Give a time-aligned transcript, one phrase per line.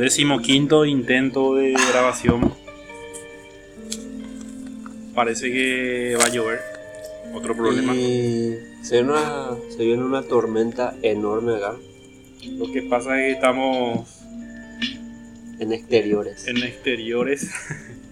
[0.00, 2.54] Decimoquinto intento de grabación.
[5.14, 6.58] Parece que va a llover.
[7.34, 7.94] Otro problema.
[7.94, 11.74] Y se viene, una, se viene una tormenta enorme acá
[12.46, 14.22] Lo que pasa es que estamos
[15.58, 16.48] en exteriores.
[16.48, 17.50] en exteriores.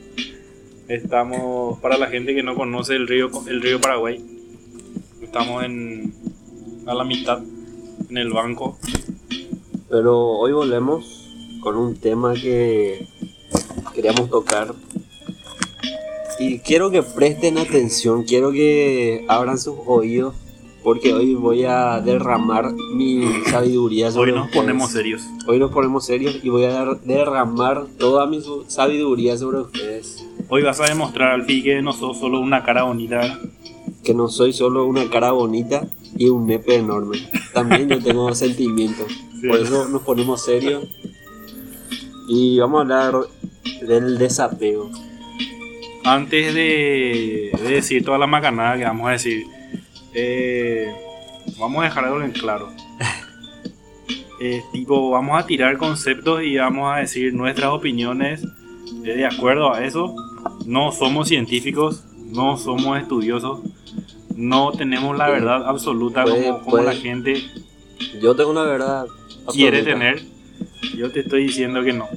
[0.88, 4.24] Estamos, para la gente que no conoce el río, el río Paraguay,
[5.22, 6.14] estamos en,
[6.86, 7.42] a la mitad,
[8.08, 8.78] en el banco.
[9.90, 11.17] Pero hoy volvemos
[11.68, 13.06] con un tema que
[13.94, 14.74] queríamos tocar.
[16.40, 20.34] Y quiero que presten atención, quiero que abran sus oídos,
[20.82, 24.64] porque hoy voy a derramar mi sabiduría sobre Hoy nos ustedes.
[24.64, 25.22] ponemos serios.
[25.46, 30.24] Hoy nos ponemos serios y voy a derramar toda mi sabiduría sobre ustedes.
[30.48, 33.38] Hoy vas a demostrar al fin que no sos solo una cara bonita.
[34.02, 37.18] Que no soy solo una cara bonita y un nepe enorme.
[37.52, 39.08] También yo tengo sentimientos.
[39.38, 39.48] Sí.
[39.48, 40.84] Por eso nos ponemos serios.
[42.28, 43.14] Y vamos a hablar
[43.82, 44.90] del desapego.
[46.04, 49.44] Antes de, de decir toda la macanada que vamos a decir,
[50.14, 50.92] eh,
[51.58, 52.68] vamos a dejar algo en claro.
[54.40, 58.44] Eh, tipo, vamos a tirar conceptos y vamos a decir nuestras opiniones
[59.04, 60.14] eh, de acuerdo a eso.
[60.64, 63.58] No somos científicos, no somos estudiosos,
[64.36, 67.42] no tenemos la verdad absoluta puede- como, como puede- la gente
[68.22, 69.06] Yo tengo una verdad.
[69.52, 69.98] quiere absoluta.
[69.98, 70.22] tener.
[70.96, 72.08] Yo te estoy diciendo que no.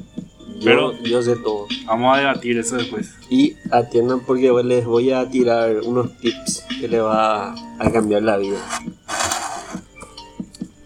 [0.64, 1.68] Pero- yo sé todo.
[1.86, 3.16] Vamos a debatir eso después.
[3.30, 8.38] Y atiendan porque les voy a tirar unos tips que le va a cambiar la
[8.38, 8.60] vida.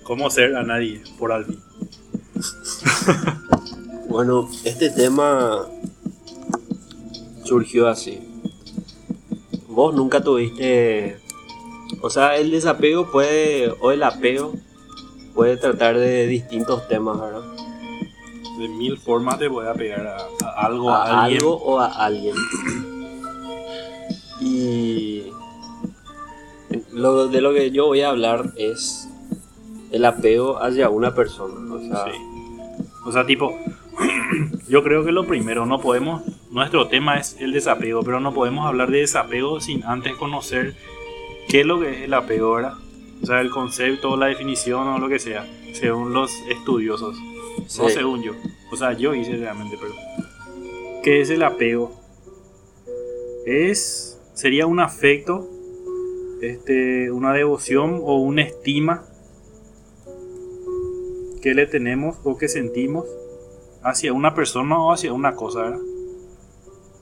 [0.03, 1.57] ¿Cómo ser a nadie por Albi?
[4.07, 5.65] Bueno, este tema
[7.43, 8.19] surgió así.
[9.67, 11.17] Vos nunca tuviste...
[12.01, 14.53] O sea, el desapego puede, o el apego,
[15.33, 17.41] puede tratar de distintos temas, ¿verdad?
[18.57, 20.17] De mil formas te voy a pegar a,
[20.47, 21.41] a algo, a, a alguien.
[21.41, 22.35] algo o a alguien.
[24.41, 25.23] Y
[26.91, 29.09] lo, de lo que yo voy a hablar es
[29.91, 31.73] el apego hacia una persona.
[31.73, 32.19] O sea, Sí.
[33.05, 33.55] O sea, tipo,
[34.67, 38.65] yo creo que lo primero, no podemos, nuestro tema es el desapego, pero no podemos
[38.65, 40.75] hablar de desapego sin antes conocer
[41.47, 42.73] qué es lo que es el apego, ¿verdad?
[43.21, 47.15] O sea, el concepto, la definición o lo que sea, según los estudiosos,
[47.67, 48.33] sí, no según yo.
[48.71, 49.93] O sea, yo hice realmente, pero...
[51.03, 51.91] ¿Qué es el apego?
[53.45, 55.47] Es, sería un afecto,
[56.41, 59.05] este, una devoción o una estima
[61.41, 63.05] que le tenemos o que sentimos
[63.83, 65.79] hacia una persona o hacia una cosa, ¿verdad?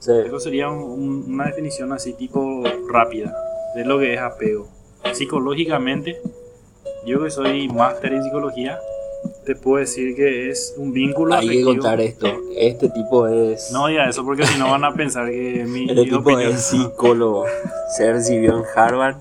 [0.00, 0.12] sí.
[0.26, 3.34] Eso sería un- un- una definición así tipo rápida
[3.74, 4.68] de lo que es apego.
[5.14, 6.20] Psicológicamente,
[7.06, 8.78] yo que soy máster en psicología,
[9.44, 12.26] te puedo decir que es un vínculo Hay que contar esto.
[12.56, 13.70] Este tipo es...
[13.72, 16.62] No diga eso porque si no van a pensar que mi este tipo opinión es
[16.62, 17.44] psicólogo.
[17.96, 19.16] Se recibió en Harvard.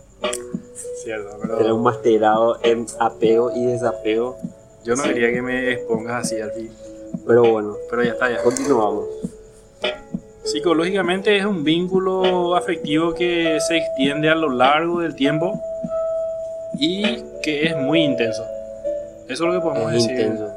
[1.03, 4.37] cierto, Era pero un masterado en apego y desapego.
[4.83, 6.69] yo no quería que me expongas así al fin.
[7.27, 8.41] Pero bueno, Pero ya está ya.
[8.43, 9.05] continuamos.
[10.43, 15.53] Psicológicamente es un vínculo afectivo que se extiende a lo largo del tiempo
[16.79, 17.03] y
[17.41, 18.43] que es muy intenso.
[19.33, 20.47] Eso es lo que podemos Es decir intenso.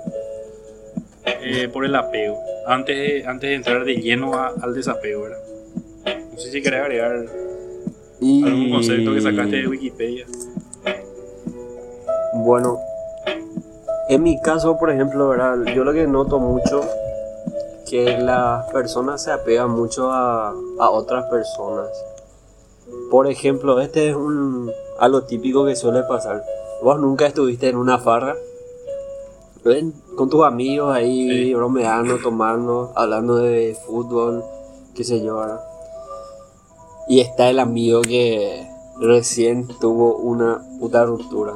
[1.24, 2.38] eh, por el apego.
[2.66, 5.38] Antes de, antes de entrar de lleno a- al desapego, ¿verdad?
[6.32, 7.24] No sé si querés agregar
[8.20, 8.44] Y...
[8.44, 10.26] algún concepto que sacaste de Wikipedia.
[12.34, 12.78] Bueno,
[14.08, 15.56] en mi caso, por ejemplo, ¿verdad?
[15.74, 16.82] yo lo que noto mucho
[17.88, 21.88] que las personas se apegan mucho a, a otras personas.
[23.10, 26.44] Por ejemplo, este es un algo típico que suele pasar.
[26.82, 28.34] Vos nunca estuviste en una farra,
[29.68, 29.94] ¿ven?
[30.16, 31.54] Con tus amigos ahí Sí.
[31.54, 34.44] bromeando, tomando, hablando de fútbol,
[34.94, 35.60] qué sé yo, ¿verdad?
[37.08, 38.66] Y está el amigo que
[39.00, 41.54] recién tuvo una puta ruptura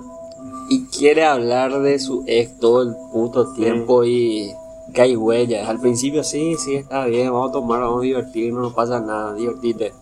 [0.68, 4.52] y quiere hablar de su ex todo el puto tiempo y
[4.94, 5.68] que hay huellas.
[5.68, 9.34] Al principio sí, sí, está bien, vamos a tomar, vamos a divertirnos, no pasa nada,
[9.34, 9.92] divertite.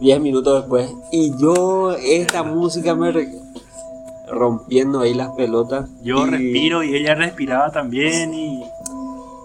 [0.00, 3.41] Diez minutos después, y yo, esta música me...
[4.32, 5.88] rompiendo ahí las pelotas.
[6.02, 8.64] Yo y- respiro y ella respiraba también y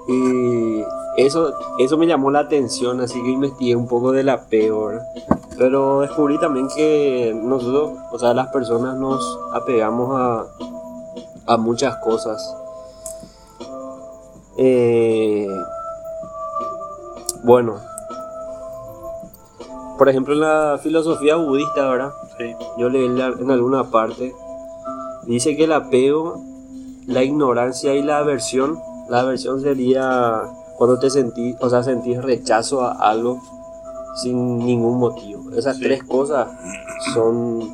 [0.09, 0.83] Y
[1.17, 4.85] eso, eso me llamó la atención, así que investigué un poco del apego.
[4.87, 5.05] ¿verdad?
[5.57, 9.19] Pero descubrí también que nosotros, o sea, las personas nos
[9.53, 10.45] apegamos a,
[11.53, 12.41] a muchas cosas.
[14.57, 15.47] Eh,
[17.43, 17.75] bueno,
[19.97, 22.11] por ejemplo, en la filosofía budista, ¿verdad?
[22.37, 24.33] sí, yo leí en la- en alguna parte,
[25.27, 26.41] dice que el apego,
[27.05, 28.79] la ignorancia y la aversión
[29.09, 30.41] La aversión sería
[30.77, 33.41] cuando te sentís, o sea, sentís rechazo a algo
[34.21, 35.49] sin ningún motivo.
[35.51, 35.83] Esas Sí.
[35.83, 36.47] tres cosas
[37.13, 37.69] son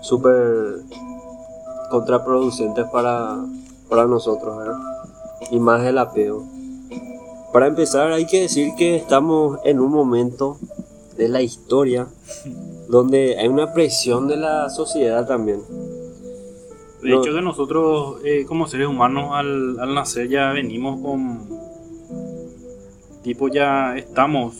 [0.00, 0.80] súper
[1.90, 3.36] contraproducentes para,
[3.90, 4.78] para nosotros, ¿verdad?
[5.50, 6.42] Y más el apego.
[7.52, 10.56] Para empezar, hay que decir que estamos en un momento
[11.18, 12.06] de la historia
[12.88, 15.60] donde hay una presión de la sociedad también.
[17.02, 17.20] De No.
[17.22, 21.46] hecho que nosotros eh, como seres humanos al, al nacer ya venimos con...
[23.22, 24.54] Tipo ya estamos,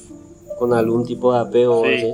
[0.59, 1.83] Con algún tipo de apego.
[1.85, 1.99] Sí.
[2.01, 2.13] ¿sí?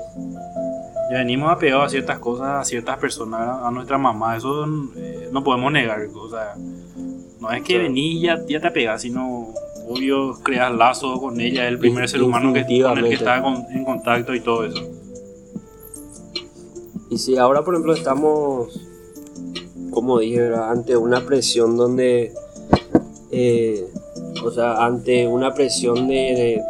[1.10, 4.36] ya venimos apegados a ciertas cosas, a ciertas personas, a nuestra mamá.
[4.36, 4.64] Eso
[4.96, 6.00] eh, no podemos negar.
[6.14, 6.54] O sea,
[7.40, 7.84] no es que Claro.
[7.88, 9.48] venís y ya, ya te apegas, sino
[9.86, 13.66] obvio creas lazo con ella, el primer ser humano que, con el que está con-
[13.70, 14.82] en contacto y todo eso.
[17.10, 18.80] Y si ahora, por ejemplo, estamos,
[19.94, 20.70] como dije, ¿verdad?
[20.70, 22.32] ante una presión donde,
[23.30, 23.86] eh,
[24.44, 26.62] o sea, ante una presión de, de-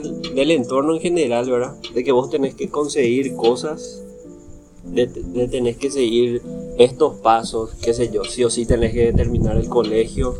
[0.00, 1.74] del- del entorno en general, ¿verdad?
[1.94, 4.02] De que vos tenés que conseguir cosas,
[4.84, 6.42] de, de tenés que seguir
[6.78, 10.34] estos pasos, qué sé yo, sí o sí tenés que terminar el colegio,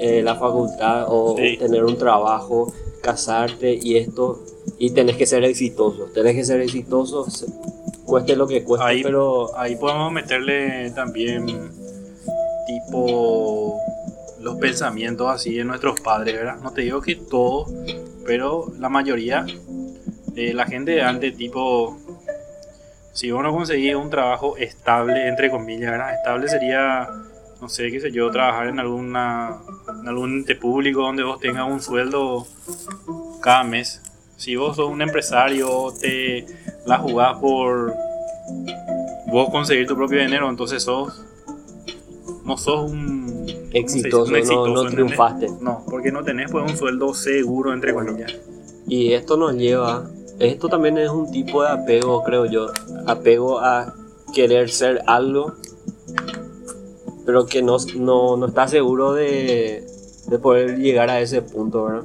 [0.00, 1.56] eh, la facultad o Sí.
[1.58, 2.72] tener un trabajo,
[3.02, 4.40] casarte y esto,
[4.78, 7.26] y tenés que ser exitoso, tenés que ser exitoso,
[8.06, 11.46] cueste lo que cueste, Ahí- pero Ahí podemos meterle también
[12.66, 13.80] tipo
[14.40, 16.56] los pensamientos así de nuestros padres, ¿verdad?
[16.62, 17.70] No te digo que todos,
[18.24, 19.44] pero la mayoría,
[20.36, 21.98] eh, la gente de antes, tipo,
[23.12, 26.14] si vos no conseguís un trabajo estable, entre comillas, ¿verdad?
[26.14, 27.08] Estable sería,
[27.60, 29.56] no sé, qué sé yo, trabajar en alguna
[30.00, 32.46] en algún ente público donde vos tengas un sueldo
[33.40, 34.02] cada mes.
[34.36, 36.44] Si vos sos un empresario, te
[36.86, 37.94] la jugás por
[39.26, 41.22] vos conseguir tu propio dinero, entonces sos
[42.44, 44.94] no sos un exitoso, Un no, exitoso, no ¿entendés?
[44.94, 45.48] triunfaste.
[45.60, 48.34] No, porque no tenés pues un sueldo seguro entre comillas.
[48.86, 50.04] Y esto nos lleva,
[50.38, 52.68] esto también es un tipo de apego, creo yo,
[53.06, 53.92] apego a
[54.32, 55.54] querer ser algo,
[57.24, 59.84] pero que no, no, no está seguro de,
[60.28, 62.04] de poder llegar a ese punto, ¿verdad?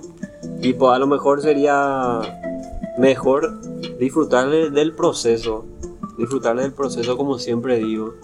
[0.59, 2.19] Tipo, a lo mejor sería
[2.97, 3.59] mejor
[4.05, 5.63] disfrutar de- del proceso,
[6.17, 8.15] disfrutar del proceso como siempre digo,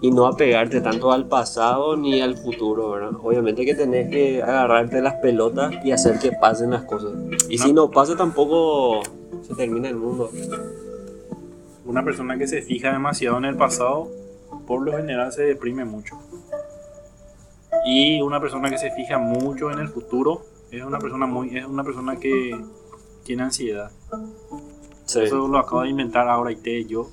[0.00, 3.10] y no apegarte tanto al pasado ni al futuro, ¿verdad?
[3.22, 7.12] Obviamente que tenés que agarrarte las pelotas y hacer que pasen las cosas.
[7.50, 9.00] Y si no pasa tampoco
[9.42, 10.30] se termina el mundo.
[11.84, 14.08] Una persona que se fija demasiado en el pasado,
[14.66, 16.16] por lo general se deprime mucho.
[17.84, 21.66] Y una persona que se fija mucho en el futuro es una persona muy es
[21.66, 22.58] una persona que
[23.24, 23.90] tiene ansiedad.
[25.12, 25.20] Sí.
[25.20, 27.08] Eso lo acabo de inventar ahora y te yo.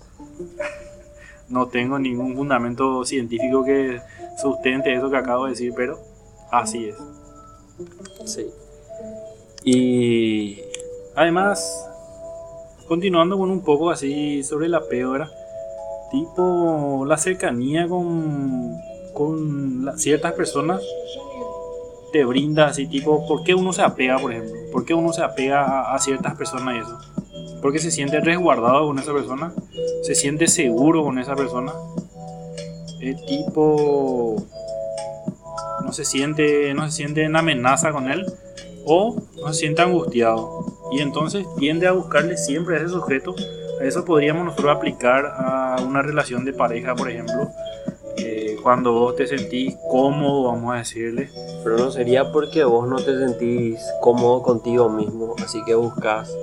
[1.49, 4.01] No tengo ningún fundamento científico que
[4.41, 5.97] sustente eso que acabo de decir, pero
[6.51, 6.95] así es.
[8.25, 8.47] sí.
[9.63, 10.61] Y
[11.15, 11.89] Además,
[12.87, 15.31] continuando con un poco así sobre el apego, ¿verdad?
[16.11, 18.75] Tipo la cercanía con,
[19.13, 20.81] con la- ciertas personas
[22.13, 24.53] te brinda así, tipo, ¿por qué uno se apega, por ejemplo?
[24.71, 26.99] ¿Por qué uno se apega a, a ciertas personas y eso?
[27.61, 29.53] Porque se siente resguardado con esa persona,
[30.03, 31.73] se siente seguro con esa persona.
[32.99, 34.35] El tipo
[35.83, 38.25] no se siente, no se siente en amenaza con él
[38.85, 43.35] o no se siente angustiado y entonces tiende a buscarle siempre a ese sujeto.
[43.81, 47.49] Eso podríamos nosotros aplicar a una relación de pareja, por ejemplo.
[48.17, 51.29] Eh, cuando vos te sentís cómodo, vamos a decirle,
[51.63, 56.35] pero no sería porque vos no te sentís cómodo contigo mismo, así que buscas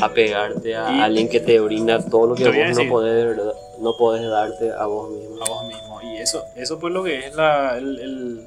[0.00, 3.36] apegarte a Y- alguien que te brinda todo lo que vos no podés,
[3.80, 5.36] no podés darte a vos mismo.
[5.44, 6.00] a vos mismo.
[6.02, 8.46] Y eso, eso pues lo que es la, el, el-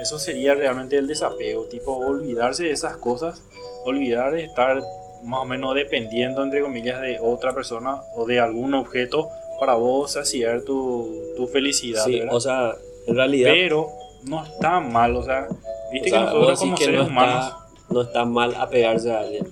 [0.00, 3.42] eso sería realmente el desapego, tipo olvidarse de esas cosas,
[3.84, 4.80] olvidar de estar
[5.22, 9.28] más o menos dependiendo, entre comillas, de otra persona o de algún objeto
[9.58, 11.06] para vos saciar tu,
[11.36, 12.04] tu felicidad.
[12.06, 12.34] Sí, ¿verdad?
[12.34, 12.74] o sea,
[13.06, 13.88] en realidad Pero
[14.24, 15.46] no está mal, o sea,
[15.92, 17.52] viste o sea, que nosotros como que seres no humanos,
[17.90, 19.46] no está mal apegarse a alguien.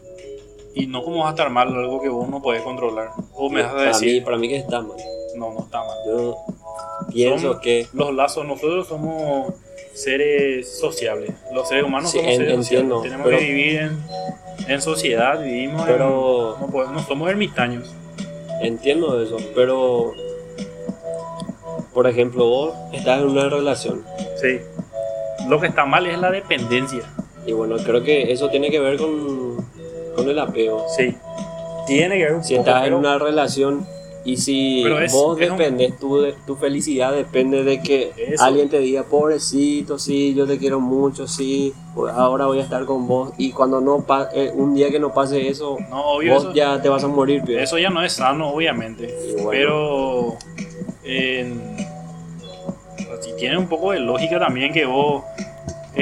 [0.80, 3.11] Y no como va a estar mal algo que vos no podés controlar.
[3.35, 4.97] O me vas a para, mí, decir, para mí que está mal.
[5.37, 5.97] no, no está mal.
[6.06, 6.37] Yo
[7.12, 9.52] pienso Son- que los lazos, nosotros somos
[9.94, 11.32] seres sociables.
[11.52, 13.02] Los seres humanos Sí, somos en- seres entiendo, sociables.
[13.02, 16.61] Tenemos pero- que vivir en, en sociedad, vivimos Pero- en.
[16.61, 17.94] No, podemos- no somos ermitaños.
[18.61, 20.12] entiendo eso, pero
[21.94, 24.04] por ejemplo, vos estás en una relación
[24.40, 24.58] Sí.
[25.49, 27.02] Lo que está mal es la dependencia.
[27.47, 29.57] y bueno, creo que eso tiene que ver con,
[30.18, 30.84] con el apego.
[30.96, 31.14] Sí.
[31.87, 33.87] Tiene que un Si poco, estás en una relación
[34.25, 38.44] Y si es- vos es un- dependes, tu, tu felicidad depende de que Eso.
[38.44, 42.84] alguien te diga, pobrecito, sí, yo te quiero mucho, sí, pues ahora voy a estar
[42.84, 43.30] con vos.
[43.38, 46.52] Y cuando no pa- eh, un día que no pase eso, No, obvio, vos eso,
[46.52, 47.62] ya te vas a morir, pibe.
[47.62, 49.06] eso ya no es sano, obviamente.
[49.42, 49.50] Bueno.
[49.50, 50.37] Pero
[53.22, 55.22] si tiene un poco de lógica también que vos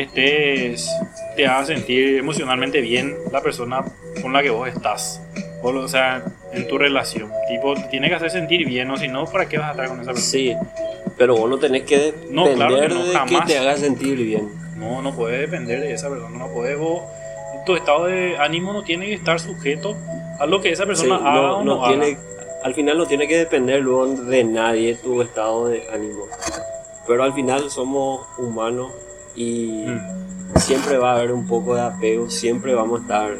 [0.02, 0.88] estés,
[1.36, 3.84] te haga sentir emocionalmente bien la persona
[4.22, 5.20] con la que vos estás.
[5.62, 6.22] O, o sea,
[6.52, 7.30] en tu relación.
[7.48, 9.88] Tipo, te tiene que hacer sentir bien, o si no, ¿para qué vas a estar
[9.88, 10.30] con esa persona?
[10.30, 10.54] Sí,
[11.16, 13.46] pero vos no tenés que depender No, claro que no, de que jamás.
[13.46, 14.48] te haga sentir bien.
[14.76, 17.02] No, no puede depender de esa persona, no puede vos.
[17.64, 19.96] Tu estado de ánimo no tiene que estar sujeto
[20.38, 21.98] a lo que esa Sí, persona haga no, o no no, haga.
[22.00, 22.18] tiene,
[22.62, 26.26] al final no tiene que depender luego de nadie tu estado de ánimo.
[27.06, 28.92] Pero al final somos humanos
[29.36, 30.58] y Mm.
[30.58, 33.36] siempre va a haber un poco de apego, siempre vamos a estar,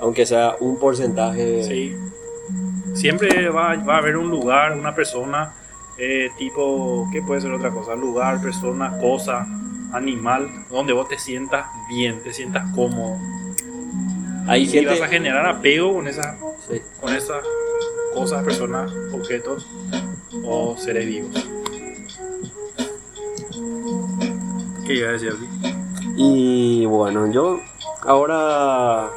[0.00, 1.64] aunque sea un porcentaje.
[1.64, 1.96] Sí.
[2.94, 5.52] Siempre va, va a haber un lugar, una persona,
[5.98, 7.94] eh, tipo, ¿qué puede ser otra cosa?
[7.94, 9.46] Lugar, persona, cosa,
[9.92, 13.16] animal, donde vos te sientas bien, te sientas cómodo.
[14.48, 16.36] Hay Y gente, vas a generar apego con esas,
[16.70, 16.80] sí.
[17.00, 17.42] con esas
[18.14, 19.66] cosas, personas, objetos
[20.44, 21.48] o seres vivos.
[24.86, 25.34] ¿Qué iba a decir
[26.18, 27.60] y bueno, yo
[28.02, 29.10] ahora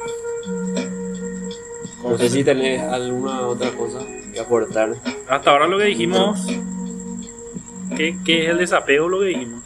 [2.02, 4.00] no sé si tenés alguna otra cosa
[4.32, 4.94] que aportar.
[5.28, 6.46] Hasta ahora lo que dijimos,
[7.96, 9.08] ¿qué, qué es el desapego?
[9.08, 9.60] Lo que dijimos.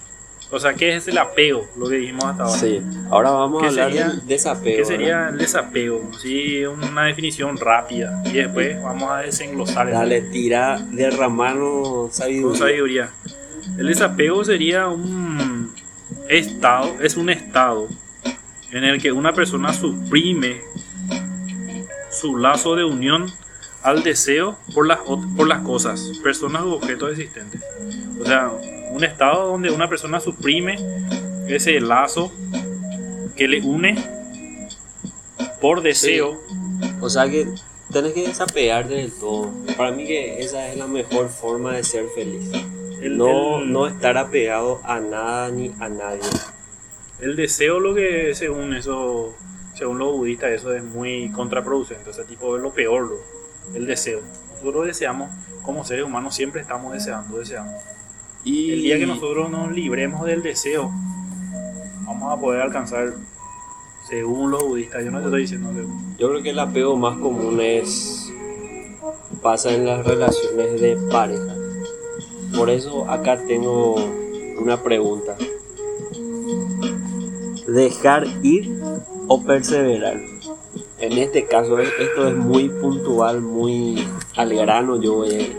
[0.51, 1.67] O sea, ¿qué es el apego?
[1.77, 2.59] Lo que dijimos hasta ahora.
[2.59, 2.81] Sí,
[3.11, 4.65] ahora vamos a ¿Qué hablar sería- del desapego.
[4.65, 4.89] ¿Qué ¿verdad?
[4.89, 6.11] sería el desapego?
[6.21, 8.23] Sí, una definición rápida.
[8.27, 12.59] Y después vamos a desenglosar eso Dale, tira, derramarnos con sabiduría.
[12.59, 13.11] sabiduría.
[13.79, 15.34] El desapego sería un
[16.39, 17.89] estado, es un estado
[18.71, 20.61] en el que una persona suprime
[22.11, 23.33] su lazo de unión
[23.83, 27.61] al deseo por las, por las cosas, personas u objetos existentes.
[28.21, 28.51] O sea,
[28.91, 30.77] un estado donde una persona suprime
[31.49, 32.33] ese lazo
[33.37, 33.97] que le une
[35.61, 36.41] por deseo.
[37.01, 37.47] O sea que
[37.93, 39.53] tenés que desapegarte del todo.
[39.77, 42.51] Para mí que esa es la mejor forma de ser feliz.
[43.05, 46.21] El, No, el- no estar apegado a nada ni a nadie.
[47.21, 49.35] El deseo, lo que según eso,
[49.75, 52.11] según los budistas, eso es muy contraproducente.
[52.11, 54.21] O sea, tipo es lo peor, lo- el deseo.
[54.59, 55.31] Nosotros deseamos,
[55.63, 57.73] como seres humanos, siempre estamos deseando, deseando.
[58.45, 60.91] Y El día que nosotros nos libremos del deseo,
[62.03, 63.15] vamos a poder alcanzar,
[64.09, 66.15] según los budistas, yo no te estoy diciendo según.
[66.19, 68.31] yo creo que el apego más común es
[69.43, 71.55] pasa en las relaciones de pareja.
[72.57, 73.97] Por eso acá tengo
[74.61, 75.37] una pregunta.
[77.67, 78.77] Dejar ir
[79.29, 80.21] o perseverar.
[81.01, 84.07] En este caso es- esto es muy puntual, muy
[84.37, 85.57] al grano yo voy a ir.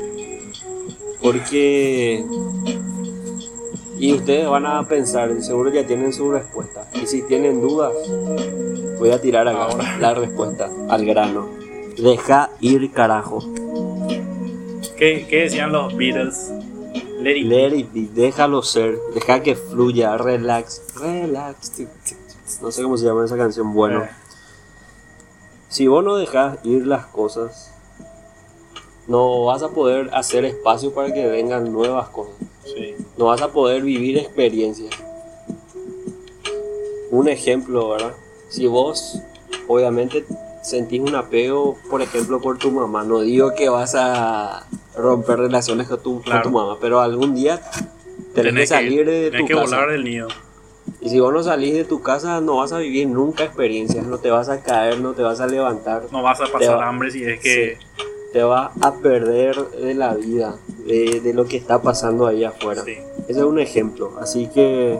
[1.21, 2.23] Porque
[3.97, 6.87] y ustedes van a pensar, seguro ya tienen su respuesta.
[7.01, 7.93] Y si tienen dudas,
[8.99, 9.97] voy a tirar acá Ahora.
[9.99, 11.47] la respuesta al grano.
[11.97, 13.39] Deja ir carajo.
[14.97, 16.51] ¿Qué, qué decían los Beatles?
[17.25, 17.55] Let it be.
[17.55, 21.71] Let it be, déjalo ser, deja que fluya, relax, relax.
[22.61, 24.03] No sé cómo se llama esa canción, bueno.
[24.03, 24.09] Eh,
[25.69, 27.71] Si vos no dejas ir las cosas,
[29.07, 32.35] no vas a poder hacer espacio para que vengan nuevas cosas.
[32.63, 32.95] sí.
[33.17, 34.93] No vas a poder vivir experiencias.
[37.09, 38.13] Un ejemplo, ¿verdad?
[38.49, 39.19] Si vos,
[39.67, 40.25] obviamente,
[40.61, 44.67] sentís un apego, por ejemplo, por tu mamá, no digo que vas a
[44.97, 46.43] romper relaciones con tu, con Claro.
[46.43, 47.61] tu mamá, pero algún día
[48.33, 49.65] tenés, que salir de tenés tu que casa.
[49.77, 50.27] volar del nido.
[51.01, 54.17] Y si vos no salís de tu casa, no vas a vivir nunca experiencias, no
[54.19, 57.09] te vas a caer, no te vas a levantar, No vas a pasar va- hambre
[57.11, 57.77] si es que...
[58.33, 62.83] te vas a perder de la vida, de, de lo que está pasando ahí afuera.
[62.83, 62.97] Sí.
[63.27, 64.13] Ese es un ejemplo.
[64.21, 64.99] Así que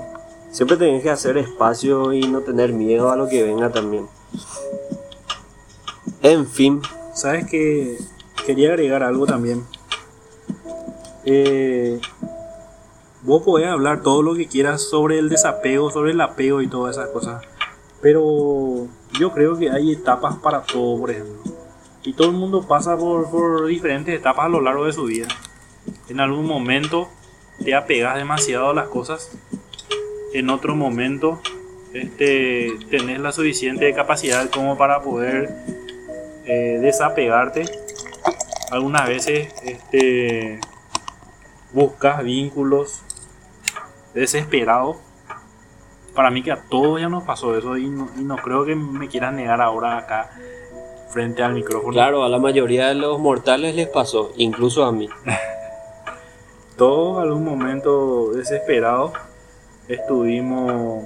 [0.52, 4.08] siempre tenés que hacer espacio y no tener miedo a lo que venga también.
[6.24, 6.82] En fin,
[7.14, 7.98] Sabes que
[8.46, 9.64] quería agregar algo también.
[11.26, 12.00] Eh,
[13.24, 16.98] vos podés hablar todo lo que quieras sobre el desapego, sobre el apego y todas
[16.98, 17.44] esas cosas.
[18.02, 18.88] Pero
[19.20, 21.42] yo creo que hay etapas para todo, por ejemplo.
[22.04, 25.28] Y todo el mundo pasa por, por diferentes etapas a lo largo de su vida.
[26.08, 27.10] En algún momento
[27.64, 29.32] te apegas demasiado a las cosas.
[30.34, 31.42] En otro momento
[31.94, 35.50] este, tenés la suficiente capacidad como para poder
[36.46, 37.66] eh, desapegarte.
[38.70, 40.60] Algunas veces este,
[41.76, 43.04] buscas vínculos
[44.14, 44.98] desesperados.
[46.16, 48.74] Para mí que a todos ya nos pasó eso y no, y no creo que
[48.74, 50.32] me quieran negar ahora acá
[51.10, 51.92] frente al micrófono.
[51.92, 55.10] Claro, a la mayoría de los mortales les pasó, incluso a mí.
[56.78, 59.12] Todos algún momento desesperado
[59.90, 61.04] estuvimos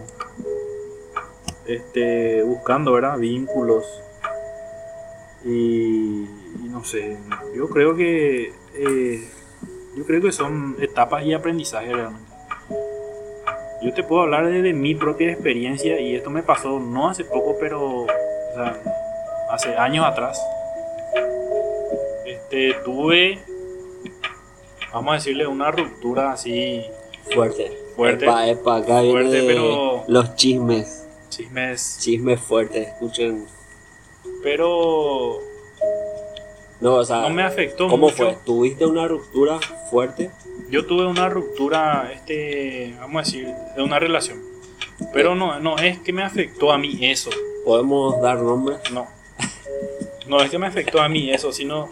[1.65, 3.17] este, buscando ¿verdad?
[3.17, 3.85] vínculos
[5.43, 7.17] y, y no sé,
[7.55, 9.29] yo creo que eh,
[9.95, 12.31] yo creo que son etapas y aprendizaje realmente.
[13.81, 17.55] Yo te puedo hablar desde mi propia experiencia y esto me pasó no hace poco,
[17.59, 18.07] pero o
[18.53, 18.77] sea,
[19.51, 20.39] hace años atrás.
[22.25, 23.39] Este, tuve,
[24.93, 26.83] vamos a decirle, una ruptura así
[27.33, 27.71] Fuerte.
[27.95, 28.25] Fuerte.
[28.25, 31.07] Epa, epa, acá viene Fuerte, pero- los chismes.
[31.29, 33.45] chismes, Chismes fuertes, escuchen.
[34.43, 35.39] pero
[36.81, 38.15] No, o sea, no me afectó ¿cómo mucho.
[38.17, 38.37] fue?
[38.45, 39.59] ¿Tuviste una ruptura
[39.91, 40.31] fuerte?
[40.69, 44.39] Yo tuve una ruptura, este, vamos a decir, de una relación.
[45.13, 47.29] Pero no, no es que me afectó a mí eso.
[47.65, 48.79] ¿Podemos dar nombres?
[48.93, 49.07] No.
[50.27, 51.89] No es que me afectó a mí eso, sino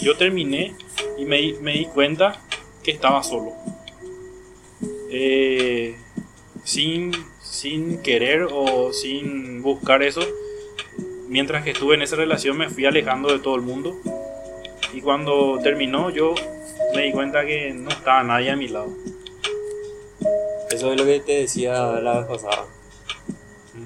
[0.00, 0.74] yo terminé
[1.18, 2.40] y me, di- me di cuenta
[2.82, 3.52] que estaba solo.
[5.10, 5.96] Eh,
[6.62, 10.20] sin, sin querer o sin buscar eso.
[11.28, 13.96] Mientras que estuve en esa relación me fui alejando de todo el mundo.
[14.92, 16.34] Y cuando terminó yo
[16.94, 18.88] me di cuenta que no estaba nadie a mi lado.
[20.70, 22.64] Eso es lo que te decía la vez pasada.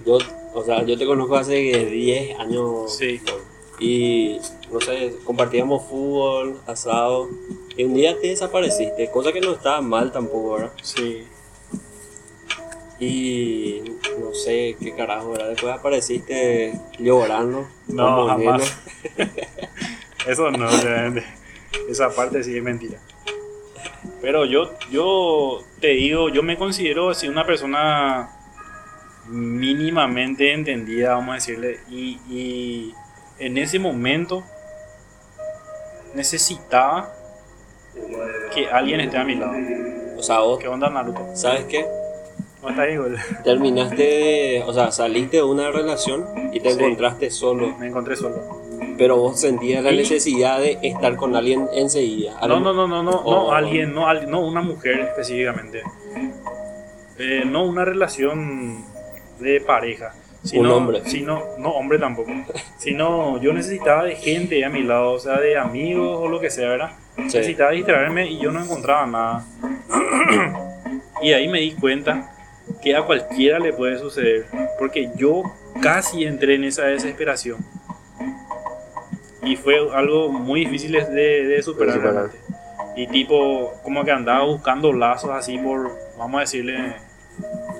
[0.04, 0.18] Yo,
[0.54, 2.96] o sea, yo te conozco hace 10 años.
[2.96, 3.20] Sí.
[3.78, 4.38] Y,
[4.70, 7.28] no sé, compartíamos fútbol, asado.
[7.76, 10.72] Y un día te desapareciste, cosa que no estaba mal tampoco, ¿verdad?
[10.82, 11.24] Sí.
[13.00, 13.82] Y
[14.20, 15.48] no sé qué carajo, ¿verdad?
[15.50, 17.66] Después apareciste llorando.
[17.88, 18.76] No, jamás.
[20.26, 21.24] Eso no, realmente.
[21.88, 22.98] Esa parte sí es mentira.
[24.22, 28.30] Pero yo, yo te digo, yo me considero así una persona
[29.26, 31.80] mínimamente entendida, vamos a decirle.
[31.90, 32.94] Y, y
[33.38, 34.44] en ese momento
[36.14, 37.12] necesitaba
[38.54, 39.54] que alguien esté a mi lado.
[40.16, 41.26] O sea, vos, ¿Qué onda, Naruto?
[41.34, 41.84] ¿sabes qué?
[42.60, 43.12] ¿Cómo está ahí, güey?
[43.42, 46.78] Terminaste o sea, saliste de una relación y te Sí.
[46.78, 48.62] encontraste solo, Me encontré solo.
[48.98, 52.38] Pero vos sentías la necesidad de estar con alguien enseguida.
[52.46, 55.82] No, no, no, no, no, no alguien, no, al- no una mujer específicamente.
[57.18, 58.84] Eh, no una relación
[59.38, 60.14] de pareja.
[60.42, 61.02] Sino, Un hombre.
[61.06, 62.30] Sino, no, hombre tampoco.
[62.76, 66.50] Sino, yo necesitaba de gente a mi lado, o sea, de amigos o lo que
[66.50, 66.90] sea, ¿verdad?
[67.16, 67.22] Sí.
[67.22, 69.44] Necesitaba distraerme y yo no encontraba nada.
[71.22, 72.30] y ahí me di cuenta
[72.82, 74.46] que a cualquiera le puede suceder.
[74.78, 75.42] Porque yo
[75.80, 77.58] casi entré en esa desesperación.
[79.44, 81.04] Y fue algo muy difícil de,
[81.44, 82.14] de superar De superar.
[82.14, 82.38] realmente.
[82.96, 86.94] Y tipo, como que andaba buscando lazos así por, vamos a decirle,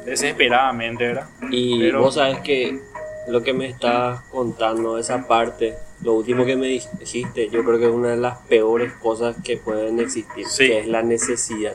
[0.05, 1.29] desesperadamente, ¿verdad?
[1.50, 2.81] Y Pero- vos sabes que
[3.29, 7.87] lo que me estás contando, esa parte, lo último que me dijiste, yo creo que
[7.87, 10.66] es una de las peores cosas que pueden existir, Sí.
[10.68, 11.74] que es la necesidad.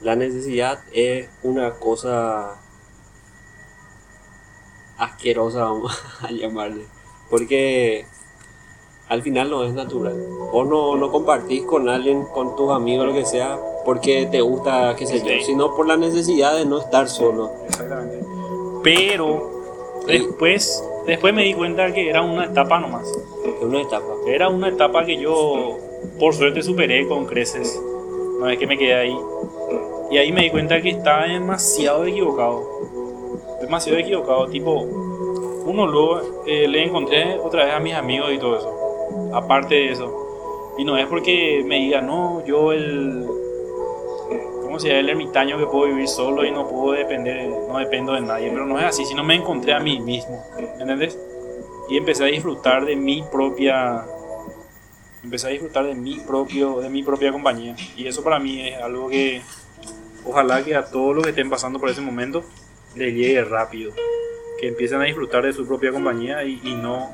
[0.00, 2.56] La necesidad es una cosa
[4.98, 6.84] asquerosa, vamos a llamarle,
[7.30, 8.06] porque
[9.12, 10.16] al final no es natural.
[10.50, 14.96] Vos no, no compartís con alguien, con tus amigos, lo que sea, porque te gusta,
[14.96, 17.50] qué sé yo, sino por la necesidad de no estar solo.
[17.66, 18.24] Exactamente.
[18.82, 19.50] Pero
[20.06, 23.06] después, después me di cuenta que era una etapa nomás.
[23.06, 24.06] Es una etapa.
[24.26, 25.76] Era una etapa que yo,
[26.18, 27.78] por suerte, superé con creces.
[28.38, 29.18] Una vez que me quedé ahí.
[30.10, 32.62] Y ahí me di cuenta que estaba demasiado equivocado.
[33.60, 34.46] Demasiado equivocado.
[34.46, 34.72] Tipo,
[35.66, 38.81] uno luego eh, le encontré otra vez a mis amigos y todo eso.
[39.32, 40.74] Aparte de eso.
[40.78, 43.26] Y no es porque me diga, no, yo el.
[44.62, 45.00] ¿Cómo se llama?
[45.00, 48.50] El ermitaño que puedo vivir solo y no puedo depender, no dependo de nadie.
[48.50, 50.42] Pero no es así, sino me encontré a mí mismo.
[50.80, 51.18] ¿Entendés?
[51.88, 54.04] y empecé a disfrutar de mi propia
[55.22, 58.80] empecé a disfrutar de mi propio de mi propia compañía y eso para mí es
[58.80, 59.42] algo que
[60.24, 62.44] ojalá que a todos los que estén pasando por ese momento
[62.94, 63.92] les llegue rápido
[64.58, 67.10] que empiecen a disfrutar de su propia compañía y, y no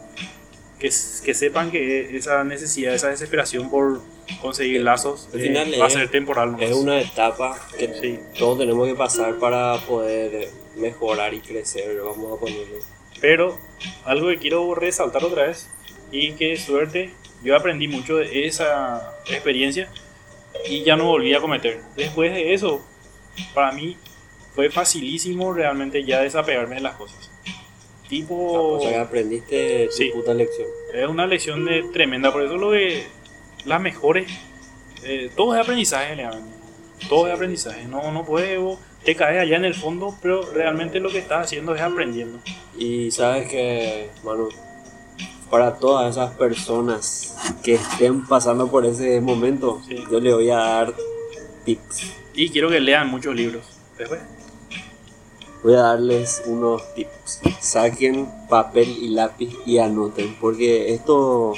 [0.79, 0.89] que,
[1.25, 4.01] que sepan que esa necesidad esa desesperación por
[4.41, 6.71] conseguir lazos Al eh, final va a ser temporal nomás.
[6.71, 8.19] Es una etapa que Sí.
[8.39, 12.79] todos tenemos que pasar para poder mejorar y crecer, vamos a ponerle.
[13.21, 13.59] Pero
[14.05, 15.69] algo que quiero resaltar otra vez
[16.13, 17.11] y que suerte,
[17.43, 19.91] yo aprendí mucho de esa experiencia
[20.69, 21.81] y ya no volví a cometer.
[21.97, 22.85] Después de eso,
[23.55, 23.97] para mí
[24.55, 27.31] fue facilísimo realmente ya desapegarme de las cosas.
[28.09, 29.93] Tipo, sea que aprendiste tu.
[29.93, 30.11] Sí.
[30.15, 30.67] puta lección.
[30.95, 33.05] es una lección de tremenda, por eso lo que
[33.65, 34.31] las mejores,
[35.05, 36.57] eh, todo es aprendizaje, realmente.
[37.09, 40.99] Todo es aprendizaje, no, no puedes, vos te caes allá en el fondo, pero realmente
[41.01, 42.39] lo que estás haciendo es aprendiendo.
[42.79, 44.49] Y sabes que, Manu,
[45.51, 49.97] para todas esas personas que estén pasando por ese momento, Sí.
[50.11, 50.95] yo le voy a dar
[51.65, 52.13] tips.
[52.35, 53.63] Y quiero que lean muchos libros.
[53.97, 54.21] Después.
[55.69, 57.43] Voy a darles unos tips.
[57.61, 61.53] Saquen papel y lápiz y anoten, porque esto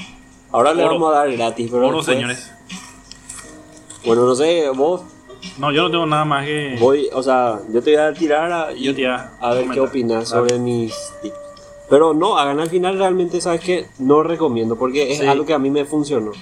[0.50, 2.50] ahora le vamos a dar gratis, pero Oro, después- señores.
[4.04, 5.02] Bueno, no sé, vos
[5.58, 6.76] No, yo no tengo nada más que.
[6.80, 10.28] voy, o sea, yo te voy a tirar a, Yo te a ver qué opinas
[10.28, 10.92] sobre mis
[11.22, 11.36] tips.
[11.88, 13.86] Pero no, hagan al final realmente, ¿sabes qué?
[14.00, 15.26] No recomiendo, porque es Sí.
[15.28, 16.32] algo que a mí me funcionó.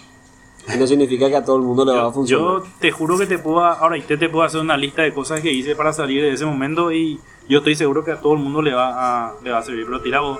[0.74, 2.46] Y no significa que a todo el mundo le va a Yo, funcionar.
[2.46, 3.60] yo te juro que te puedo.
[3.64, 6.44] Ahora, usted te puedo hacer una lista de cosas que hice para salir de ese
[6.44, 9.58] momento y yo estoy seguro que a todo el mundo le va a, le va
[9.58, 9.86] a servir.
[9.86, 10.38] Pero tira vos.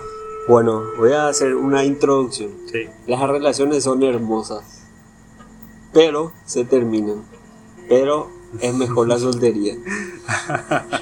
[0.49, 2.51] Bueno, voy a hacer una introducción.
[2.71, 2.87] Sí.
[3.07, 4.87] Las relaciones son hermosas,
[5.93, 7.23] pero se terminan.
[7.89, 9.75] Pero es mejor la soltería.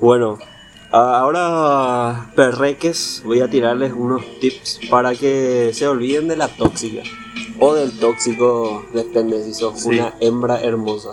[0.00, 0.38] bueno,
[1.00, 7.02] ahora perreques, voy a tirarles unos tips para que se olviden de la tóxica.
[7.58, 9.88] O del tóxico, depende si sos Sí.
[9.90, 11.10] una hembra hermosa.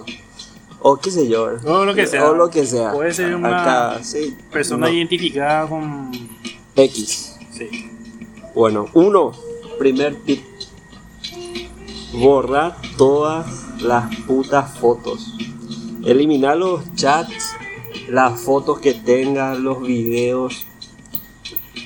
[0.82, 1.48] O qué sé yo.
[1.66, 2.30] O lo que sea.
[2.30, 2.92] O lo que sea.
[2.94, 4.36] Puede ser una Acá, sí.
[4.52, 4.94] Persona no.
[4.94, 6.12] identificada con.
[6.76, 7.36] X.
[7.52, 7.70] Sí.
[8.56, 9.32] Bueno, uno,
[9.78, 10.44] primer tip.
[12.14, 15.36] Borrar todas las putas fotos.
[16.04, 17.52] Eliminar los chats,
[18.12, 20.68] las fotos que tengas, los videos,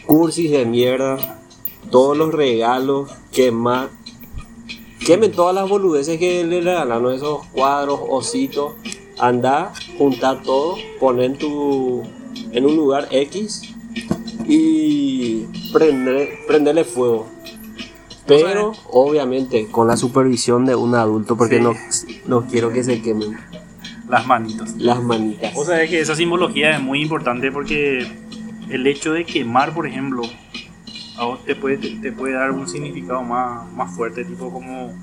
[0.08, 1.40] cursis de mierda,
[1.92, 3.90] todos los regalos, quemar.
[5.06, 8.74] Quemen todas las boludeces que le regalaron, esos cuadros, ositos.
[9.20, 12.02] Anda, juntar todo, poner tu
[12.52, 13.62] en un lugar X
[14.48, 17.28] y prender, prenderle fuego.
[18.26, 21.62] Pero obviamente con la supervisión de un adulto porque Sí.
[21.62, 21.74] no,
[22.26, 23.38] no quiero que se quemen
[24.08, 24.76] Las manitos.
[24.78, 25.54] las manitas.
[25.56, 28.06] O sea, es que esa simbología es muy importante porque
[28.70, 30.22] el hecho de quemar, por ejemplo,
[31.18, 34.94] a vos te puede, te, te puede dar un significado más, más fuerte, tipo como...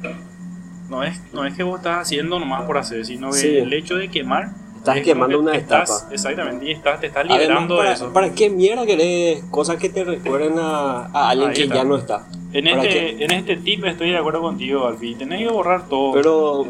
[0.88, 3.56] No es, no es que vos estás haciendo nomás por hacer, sino que Sí.
[3.56, 4.50] el hecho de quemar...
[4.76, 6.12] Estás es quemando que una estás- etapa.
[6.14, 8.12] Exactamente, y estás, te estás Además, liberando para, de eso.
[8.12, 11.74] ¿para qué mierda querés cosas que te recuerden a, a alguien Ahí que está.
[11.76, 12.26] ya no está?
[12.52, 15.14] En ¿para este, en este tip estoy de acuerdo contigo, Alfie.
[15.14, 16.12] Tenés que borrar todo.
[16.12, 16.66] Pero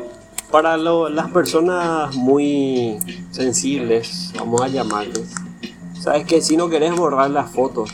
[0.52, 2.98] para lo- las personas muy
[3.32, 5.32] sensibles, vamos a llamarles,
[5.98, 7.90] sabes que si no querés borrar las fotos,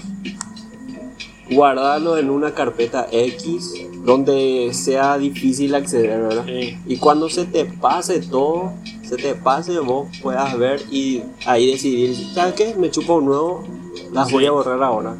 [1.51, 3.73] guardarlo en una carpeta X
[4.05, 6.45] donde sea difícil acceder, ¿verdad?
[6.47, 6.79] Sí.
[6.87, 12.15] Y cuando se te pase todo, se te pase, vos puedas ver y ahí decidir,
[12.35, 12.75] ¿sabes qué?
[12.75, 13.65] Me chupo un nuevo,
[14.13, 15.17] las voy a borrar ahora.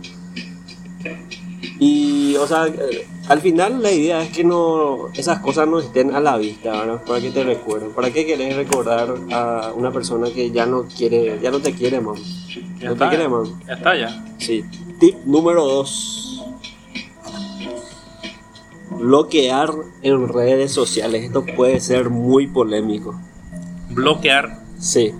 [1.81, 6.15] Y, o sea, eh, al final la idea es que no esas cosas no estén
[6.15, 7.05] a la vista, ¿verdad?
[7.05, 7.91] Para que te recuerden.
[7.91, 12.01] ¿Para qué querés recordar a una persona que ya no quiere, ya no te quiere,
[12.01, 12.17] man?
[12.81, 13.11] Ya no está.
[13.11, 13.45] te quiere, man.
[13.67, 14.25] Ya está, ya.
[14.39, 14.65] Sí.
[14.99, 16.45] Tip número 2.
[18.99, 21.25] Bloquear en redes sociales.
[21.25, 23.15] Esto puede ser muy polémico.
[23.91, 24.59] Bloquear.
[24.81, 25.15] Sí.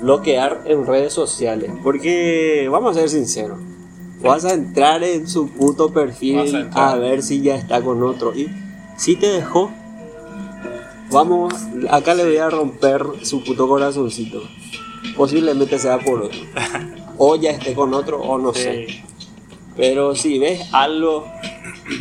[0.00, 1.70] Bloquear en redes sociales.
[1.84, 3.58] Porque, vamos a ser sinceros.
[4.24, 8.34] Vas a entrar en su puto a perfil a ver si ya está con otro.
[8.34, 8.48] Y
[8.96, 9.70] si te dejó,
[11.10, 11.52] vamos,
[11.90, 14.42] acá le voy a romper su puto corazoncito.
[15.16, 16.40] Posiblemente sea por otro.
[17.16, 18.88] O ya esté con otro, o no sé.
[18.88, 19.02] Sí.
[19.76, 21.24] Pero si ves algo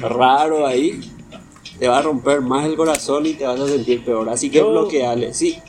[0.01, 1.01] raro ahí,
[1.77, 4.29] te va a romper más el corazón y te vas a sentir peor.
[4.29, 5.35] Así que bloqueale.
[5.35, 5.59] Si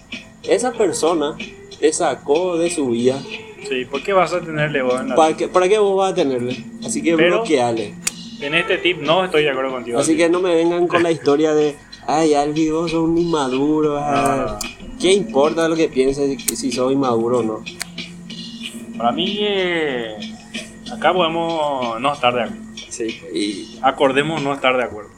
[0.44, 1.36] esa persona
[1.78, 3.20] te sacó de su vida,
[3.68, 6.12] Sí, ¿por qué vas a tenerle vos en la ¿para qué, ¿para qué vos vas
[6.12, 6.64] a tenerle?
[6.84, 7.94] Así que Pero- bloqueale.
[8.40, 9.98] En este tip no estoy de acuerdo contigo.
[9.98, 13.96] Así que no me vengan con la historia de, ay, Albi, vos sos un inmaduro.
[13.98, 14.58] ah".
[15.00, 17.64] ¿Qué importa lo que pienses si, soy inmaduro o no?
[18.96, 20.16] Para mí, eh,
[20.92, 22.64] acá podemos no estar de acuerdo.
[22.90, 23.20] Sí.
[23.32, 25.10] Y, Acordemos no estar de acuerdo.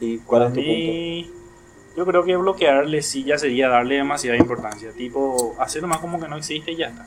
[0.00, 0.70] ¿y cuál es tu punto?
[0.70, 1.30] Y
[1.96, 4.90] yo creo que bloquearle sí ya sería darle demasiada importancia.
[4.92, 7.06] Tipo, hacer más como que no existe y ya está.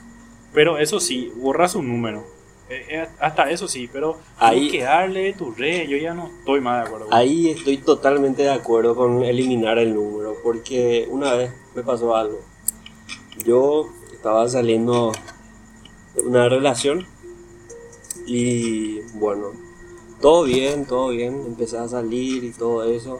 [0.53, 2.23] Pero eso sí, borra su número.
[2.69, 6.81] Eh, eh, hasta eso sí, pero Ahí- bloquearle tu red, yo ya no estoy más
[6.81, 7.07] de acuerdo.
[7.13, 12.39] Ahí estoy totalmente de acuerdo con eliminar el número, porque una vez me pasó algo.
[13.45, 15.11] Yo estaba saliendo
[16.15, 17.05] de una relación
[18.25, 19.51] y bueno,
[20.21, 23.19] todo bien, todo bien, empecé a salir y todo eso.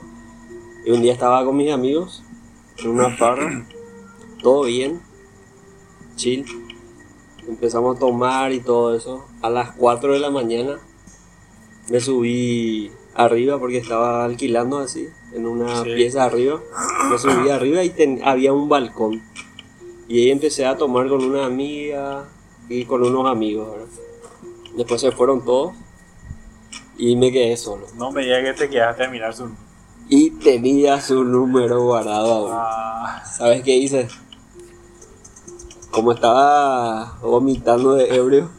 [0.86, 2.24] Y un día estaba con mis amigos
[2.78, 3.65] en una farra,
[4.41, 5.02] todo bien,
[6.15, 6.46] chill.
[7.52, 9.26] Empezamos a tomar y todo eso.
[9.42, 10.80] A las 4 de la mañana
[11.90, 15.90] me subí arriba porque estaba alquilando así, en una Sí.
[15.96, 16.62] pieza arriba.
[17.10, 19.22] Me subí arriba y ten- había un balcón.
[20.08, 22.30] Y ahí empecé a tomar con una amiga
[22.70, 23.88] y con unos amigos, ¿verdad?
[24.78, 25.74] Después se fueron todos
[26.98, 27.86] y me quedé solo.
[27.98, 29.50] No me digas que te quedaste a mirar su.
[30.08, 32.50] Y tenía su número guardado.
[32.54, 34.08] Ah, ¿Sabes qué hice?
[35.92, 38.50] Como estaba vomitando de ebrio,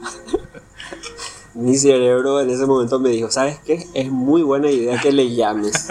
[1.54, 3.86] mi cerebro en ese momento me dijo, ¿sabes qué?
[3.94, 5.88] Es muy buena idea que le llames.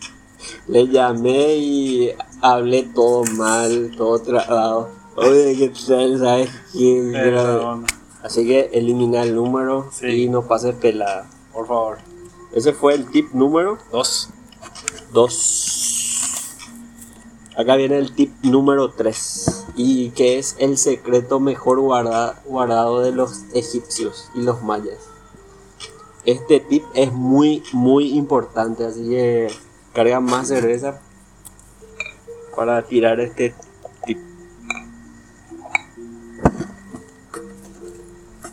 [0.68, 2.10] le llamé y
[2.42, 4.88] hablé todo mal, todo trabado.
[5.16, 6.18] Oye, ¿qué tal?
[6.18, 7.10] ¿Sabes qué?
[7.12, 7.84] perdón.
[8.22, 10.06] Así que elimina el número Sí.
[10.06, 11.28] y no pases pelada.
[11.52, 11.98] Por favor.
[12.52, 14.28] Ese fue el tip número Dos.
[15.12, 15.77] 2.
[17.58, 19.64] Acá viene el tip número 3.
[19.74, 24.98] Y que es el secreto mejor guarda- guardado de los egipcios y los mayas.
[26.24, 28.86] Este tip es muy, muy importante.
[28.86, 29.48] Así que
[29.92, 31.00] carga más cerveza
[32.54, 33.54] para tirar este
[34.06, 34.18] tip.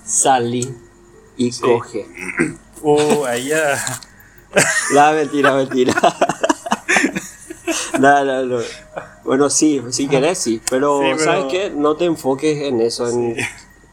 [0.04, 0.76] Salí
[1.38, 1.62] y Sí.
[1.62, 2.08] coge.
[3.28, 3.78] Ahí ya.
[4.94, 5.94] No, mentira, mentira.
[8.00, 8.58] no, no, no.
[9.24, 10.62] Bueno, sí, si querés, sí.
[10.70, 11.70] Pero, Sí, pero- ¿sabes qué?
[11.70, 13.36] No te enfoques en eso, en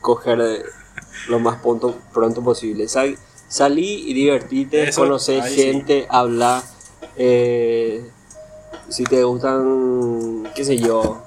[0.01, 0.63] coger eh,
[1.29, 2.89] lo más pronto, pronto posible.
[2.89, 3.17] Sal-
[3.49, 6.63] salí y divertite, conocer gente, hablar.
[7.17, 8.03] eh,
[8.89, 11.23] si te gustan, qué sé yo.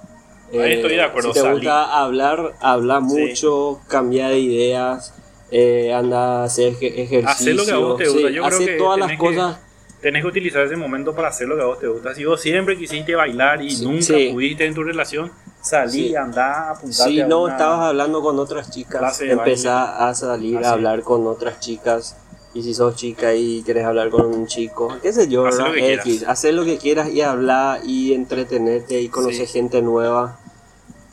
[0.51, 1.53] eh, Ahí estoy de acuerdo, Si te salí.
[1.55, 5.13] gusta hablar, habla mucho, cambia de ideas.
[5.51, 7.29] eh, anda a hacer ej- ejercicio.
[7.29, 8.27] Hacé lo que a vos te gusta.
[8.27, 9.57] sí, Yo creo hace que todas las cosas
[10.01, 12.13] Tenés que utilizar ese momento para hacer lo que a vos te gusta.
[12.13, 14.29] Si vos siempre quisiste bailar y Sí, nunca sí.
[14.33, 15.31] pudiste en tu relación,
[15.61, 16.15] salí, Sí.
[16.15, 20.65] andá, apuntarte Si a no estabas hablando con otras chicas, empezá a salir Así.
[20.65, 22.17] a hablar con otras chicas.
[22.53, 25.67] Y si sos chica y quieres hablar con un chico, qué sé yo, Hacé ¿verdad?
[25.69, 29.53] lo que X, hacer lo que quieras y hablar y entretenerte y conocer Sí.
[29.53, 30.39] gente nueva.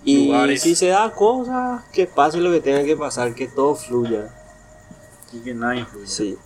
[0.05, 0.62] Y Lugares.
[0.62, 4.29] si se da cosas, que pase lo que tenga que pasar, que todo fluya.
[5.33, 6.07] Y que nada influye.
[6.07, 6.38] Sí.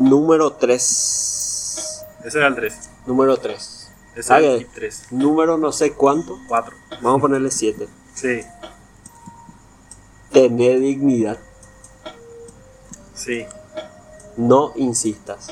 [0.00, 2.06] Número 3.
[2.24, 2.90] Ese era el 3.
[3.06, 3.92] Número 3.
[4.16, 5.06] Ese era el tip 3.
[5.12, 6.38] Número no sé cuánto.
[6.48, 6.74] 4.
[7.02, 7.86] Vamos a ponerle 7.
[8.14, 8.40] Sí,
[10.32, 11.38] Tener dignidad.
[13.14, 13.44] sí.
[14.36, 15.48] no insistas.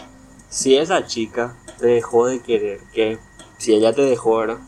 [0.48, 3.18] Si esa chica te dejó de querer, que
[3.58, 4.58] si ella te dejó, ¿verdad?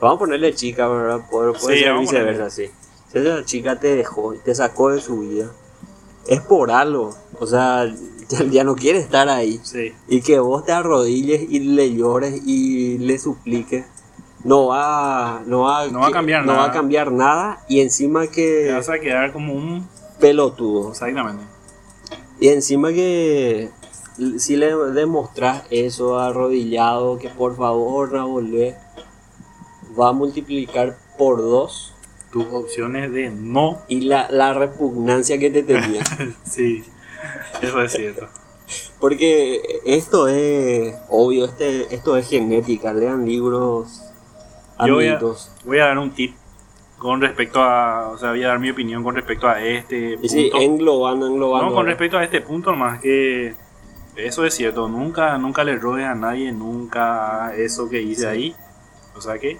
[0.00, 1.26] Vamos a ponerle chica, ¿verdad?
[1.30, 2.70] Puede, puede Sí, ser viceversa, sí.
[3.12, 5.50] Si esa chica te dejó y te sacó de su vida,
[6.26, 7.14] es por algo.
[7.38, 7.92] O sea,
[8.30, 9.60] ya, ya no quiere estar ahí.
[9.62, 9.92] Sí.
[10.08, 13.84] Y que vos te arrodilles y le llores y le supliques.
[14.42, 16.58] No va, no va, No va a cambiar no nada.
[16.60, 17.64] va a cambiar nada.
[17.68, 19.86] Y encima Te que vas a quedar como un.
[20.18, 20.90] pelotudo.
[20.92, 21.44] Exactamente.
[22.40, 23.68] Y encima que
[24.38, 28.76] si le demostras eso arrodillado, que por favor no volvé,
[29.98, 31.92] va a multiplicar por dos
[32.32, 33.82] Tus opciones de no.
[33.88, 36.02] y la, la repugnancia que te tenía.
[36.44, 36.82] Sí.
[37.62, 38.28] Eso es cierto.
[39.00, 44.02] Porque esto es obvio, este, esto es genética, lean libros
[44.86, 45.50] Yo voy a- amigos.
[45.64, 46.36] Voy a dar un tip
[46.98, 48.08] con respecto a.
[48.10, 50.18] O sea, voy a dar mi opinión con respecto a este.
[50.22, 50.64] Y sí, punto.
[50.64, 51.70] englobando, englobando.
[51.70, 53.54] No, con respecto a este punto nomás que
[54.16, 58.26] eso es cierto, nunca, nunca le robes a nadie, nunca eso que hice Sí.
[58.26, 58.56] ahí.
[59.16, 59.58] O sea que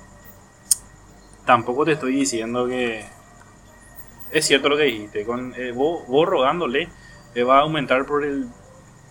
[1.47, 3.05] tampoco te estoy diciendo que
[4.31, 6.89] es cierto lo que dijiste, con eh, vos, vos rogándole
[7.35, 8.47] te va a aumentar por el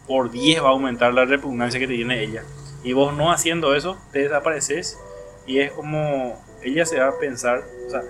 [0.07, 2.43] por 10 va a aumentar la repugnancia que te tiene ella.
[2.83, 4.97] Y vos no haciendo eso, te desapareces
[5.45, 8.01] y es como ella se va a pensar, o sea,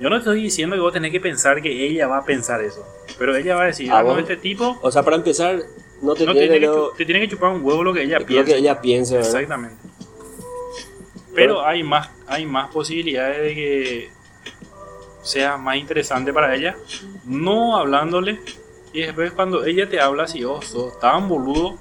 [0.00, 2.86] yo no estoy diciendo que vos tenés que pensar que ella va a pensar eso,
[3.18, 5.60] pero ella va a decir, Ah, no, este tipo O sea, para empezar,
[6.02, 8.02] no te no te tiene que, lo, te tiene que chupar un huevo lo que
[8.02, 8.44] ella lo piensa.
[8.44, 9.30] que ella piense, ¿verdad?
[9.30, 9.76] Exactamente.
[11.34, 14.10] Pero hay más, hay más posibilidades de que
[15.22, 16.76] sea más interesante para ella,
[17.24, 18.38] no hablándole.
[18.94, 21.76] Y después cuando ella te habla, si vos sos tan boludo,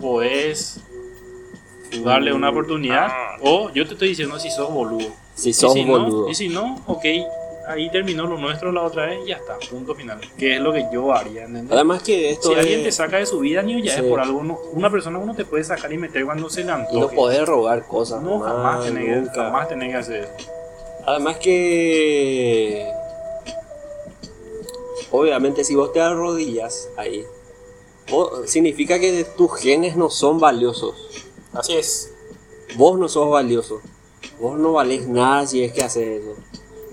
[0.00, 0.80] podés
[2.02, 3.08] darle una oportunidad.
[3.42, 5.08] O yo te estoy diciendo si sos boludo.
[5.34, 6.22] Si Y sos si boludo.
[6.22, 7.04] No, y si no, ok,
[7.68, 10.18] ahí terminó lo nuestro la otra vez y ya está, punto final.
[10.38, 11.72] Que es lo que yo haría, ¿entendés?
[11.72, 14.00] Además que esto Si es- alguien te saca de su vida, ni ya Sí.
[14.00, 14.42] es por algo.
[14.42, 17.14] no- una persona uno te puede sacar y meter cuando se le y no antoje.
[17.16, 18.22] podés robar cosas.
[18.22, 18.84] No, jamás
[19.34, 20.32] jamás tenés que hacer eso.
[21.06, 22.90] Además que
[25.20, 27.24] obviamente si vos te arrodillas ahí,
[28.10, 30.94] vos- significa que tus genes no son valiosos.
[31.52, 32.12] Así es.
[32.76, 33.80] Vos no sos valioso.
[34.40, 36.34] Vos no valés nada si es que haces eso.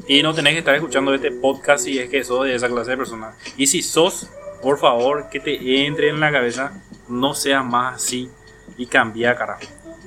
[0.07, 2.91] Y no tenés que estar escuchando este podcast si es que sos de esa clase
[2.91, 3.35] de personas.
[3.57, 4.27] Y si sos,
[4.61, 8.29] por favor, que te entre en la cabeza, no seas más así
[8.77, 9.61] y cambia, carajo.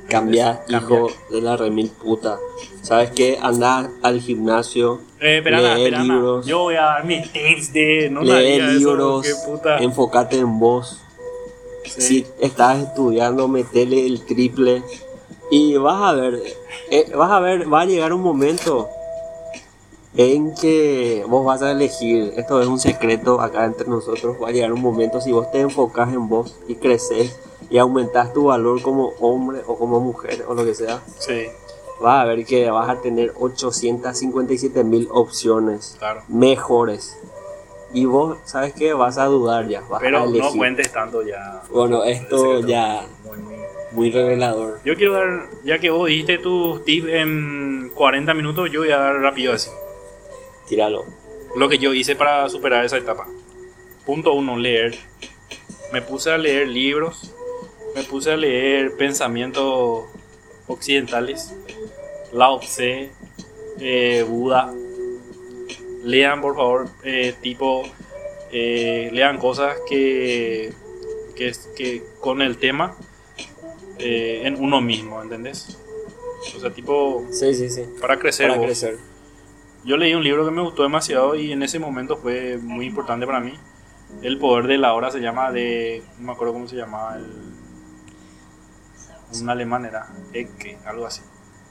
[0.09, 2.39] Cambia, hijo de la remil puta.
[2.83, 3.39] ¿Sabes qué?
[3.41, 6.47] Anda al gimnasio, Eh, espera, Lee espera, libros.
[6.47, 8.11] Yo voy a dar mis tips de.
[8.11, 9.79] No me lee digas eso, libros, qué puta.
[9.79, 11.01] enfócate en vos.
[11.85, 12.01] Sí.
[12.01, 14.83] Si estás estudiando, metele el triple.
[15.51, 16.43] Y vas a ver,
[16.91, 18.89] eh, vas a ver, va a llegar un momento
[20.17, 24.53] en que vos vas a elegir, esto es un secreto acá entre nosotros, va a
[24.53, 27.37] llegar un momento si vos te enfocas en vos y creces
[27.71, 31.47] y aumentas tu valor como hombre o como mujer o lo que sea, Sí,
[32.01, 36.23] vas a ver que vas a tener 857 mil opciones claro.
[36.29, 37.17] mejores.
[37.93, 38.93] Y vos, ¿sabes qué?
[38.93, 40.43] Vas a dudar ya, vas a Pero elegir.
[40.43, 41.63] no cuentes tanto ya.
[41.71, 43.55] Bueno, esto ya Muy, muy-
[43.93, 44.81] muy revelador.
[44.85, 48.99] Yo quiero dar, ya que vos dijiste tus tips en 40 minutos, yo voy a
[48.99, 49.71] dar rápido así.
[50.67, 51.05] Tíralo.
[51.57, 53.29] Lo que yo hice para superar esa etapa.
[54.05, 54.99] Punto uno, leer.
[55.93, 57.33] Me puse a leer libros,
[57.95, 60.05] me puse a leer pensamientos
[60.67, 61.55] occidentales,
[62.33, 63.11] Lao Tse,
[63.79, 64.73] eh, Buda.
[66.03, 67.83] Lean, por favor, eh, tipo,
[68.53, 70.73] eh, lean cosas que,
[71.35, 72.95] que, que con el tema
[73.99, 75.79] en uno mismo, ¿entendés?
[76.55, 77.85] O sea, tipo, Sí, sí, sí.
[78.01, 78.49] para crecer.
[78.49, 78.67] Para vos.
[78.67, 78.99] crecer.
[79.85, 83.25] Yo leí un libro que me gustó demasiado y en ese momento fue muy importante
[83.25, 83.55] para mí.
[84.23, 86.03] El poder de la hora se llama de.
[86.19, 87.17] No me acuerdo cómo se llamaba.
[87.17, 87.25] El,
[89.43, 90.09] un alemán era.
[90.33, 91.21] Ecke, algo así.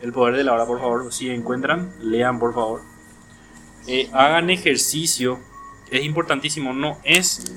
[0.02, 1.12] El poder de la hora, por favor.
[1.14, 2.82] Si encuentran, lean, por favor.
[3.88, 5.40] Eh, hagan ejercicio.
[5.92, 6.74] Es importantísimo.
[6.74, 7.54] No es.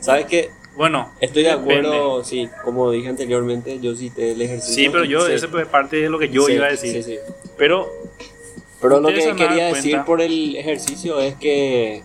[0.00, 0.50] ¿Sabes qué?
[0.76, 1.74] Bueno, Estoy de depende.
[1.88, 4.74] acuerdo, sí, como dije anteriormente, yo cité el ejercicio.
[4.74, 5.32] Sí, pero yo, Sí.
[5.32, 6.92] eso fue parte de lo que yo Sí, iba a decir.
[6.92, 7.18] sí, sí.
[7.58, 7.90] Pero
[8.80, 10.04] Pero lo que quería decir cuenta.
[10.06, 12.02] por el ejercicio es que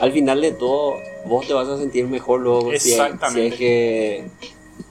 [0.00, 3.46] al final de todo vos te vas a sentir mejor luego si es, si Exactamente.
[3.48, 4.24] es que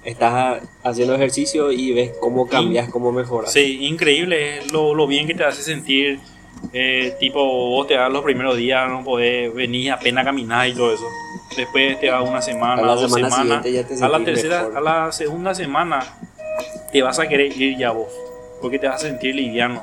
[0.04, 3.52] estás haciendo ejercicio y ves cómo cambias, cómo mejoras.
[3.52, 6.20] Sí, increíble es lo, lo bien que te hace sentir.
[6.74, 10.94] eh, tipo, vos te das los primeros días, no podés venir apenas caminar y todo
[10.94, 11.06] eso.
[11.58, 13.65] Después te das una semana, A la dos semana semanas.
[13.65, 14.78] ya te A la tercera, mejor.
[14.78, 16.00] a la segunda semana
[16.91, 18.08] te vas a querer ir ya vos.
[18.62, 19.82] Porque te vas a sentir liviano.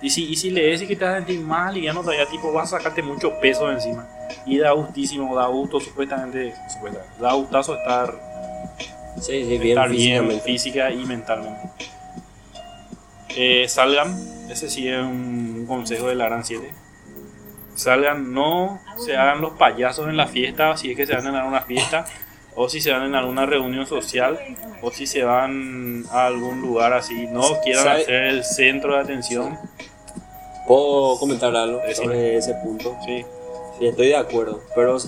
[0.00, 2.52] Y si, y si lees y que te vas a sentir más liviano, todavía tipo
[2.52, 4.08] vas a sacarte mucho peso de encima.
[4.46, 8.14] Y da gustísimo, da gusto supuestamente, supuestamente da gustazo estar
[9.20, 11.60] Sí, sí, bien estar bien física y mentalmente.
[13.36, 14.16] Eh, salgan,
[14.50, 16.68] ese sí es un consejo de la Gran 7.
[17.74, 21.34] Salgan, no se hagan los payasos en la fiesta, si es que se van en
[21.36, 22.04] alguna fiesta,
[22.54, 24.38] o si se van en alguna reunión social,
[24.82, 27.26] o si se van a algún lugar así.
[27.28, 28.04] No quieran ¿Sabe?
[28.04, 29.58] ser el centro de atención.
[30.66, 32.06] ¿Puedo comentar algo Decime.
[32.06, 32.96] sobre ese punto?
[33.06, 33.24] Sí,
[33.80, 34.98] Sí, estoy de acuerdo, pero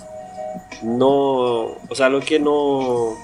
[0.83, 3.15] no, o sea, lo que no,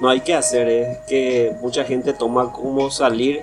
[0.00, 3.42] no hay que hacer es que mucha gente toma como salir,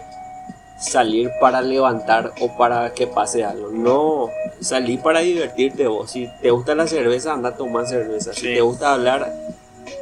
[0.80, 3.70] salir para levantar o para que pase algo.
[3.72, 4.30] No,
[4.62, 6.12] salir para divertirte vos.
[6.12, 8.34] Si te gusta la cerveza, anda a tomar cerveza.
[8.34, 9.34] Si te gusta hablar,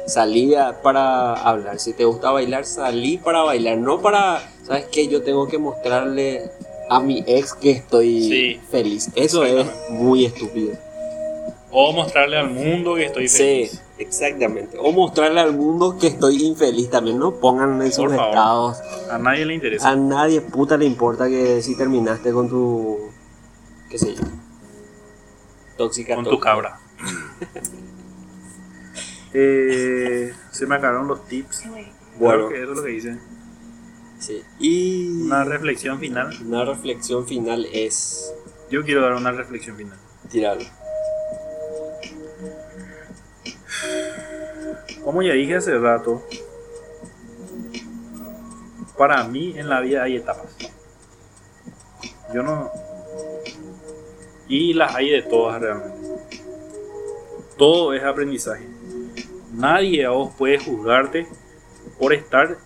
[0.06, 1.78] salí a- para hablar.
[1.78, 3.78] Si te gusta bailar, salí para bailar.
[3.78, 5.08] No para, ¿sabes qué?
[5.08, 6.50] Yo tengo que mostrarle
[6.88, 8.60] a mi ex que estoy Sí.
[8.70, 9.10] feliz.
[9.16, 10.76] Eso es muy estúpido.
[11.78, 13.70] O mostrarle al mundo que estoy feliz.
[13.70, 14.78] Sí, exactamente.
[14.80, 17.18] O mostrarle al mundo que estoy infeliz también.
[17.18, 18.78] No pongan en sus estados.
[19.10, 19.90] A nadie le interesa.
[19.90, 23.10] A nadie puta le importa que si terminaste con tu.
[23.90, 24.22] qué sé yo.
[25.76, 26.14] Tóxica.
[26.14, 26.78] con tu cabra.
[29.38, 31.64] Eh, se me acabaron los tips.
[32.18, 33.18] Bueno, Creo que eso es lo que hice.
[34.18, 34.42] sí.
[34.58, 35.24] Y.
[35.24, 36.34] Una reflexión final.
[36.42, 38.32] una reflexión final es.
[38.70, 39.98] Yo quiero dar una reflexión final.
[40.30, 40.64] tirarlo.
[45.04, 46.22] Como ya dije hace rato,
[48.96, 50.56] para mí en la vida hay etapas.
[52.32, 52.70] Yo no.
[54.48, 55.96] Y las hay de todas realmente.
[57.56, 58.66] Todo es aprendizaje.
[59.52, 61.26] Nadie a vos puede juzgarte
[61.98, 62.58] por estar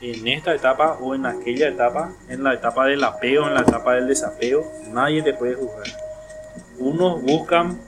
[0.00, 3.94] en esta etapa o en aquella etapa, en la etapa del apego, en la etapa
[3.94, 4.70] del desapego.
[4.92, 5.86] Nadie te puede juzgar.
[6.78, 7.78] Unos buscan